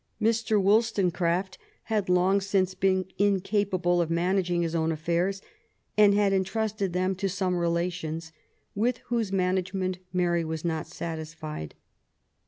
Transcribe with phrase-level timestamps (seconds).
[0.19, 0.59] Mr.
[0.59, 5.43] WoUstonecraft had long since been incapable of managing his own affairs,
[5.95, 8.31] and had intrusted them to some relations,
[8.73, 11.75] with whose management Mary was not satisfied.